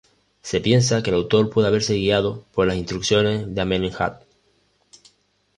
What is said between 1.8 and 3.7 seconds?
guiado por las Instrucciones de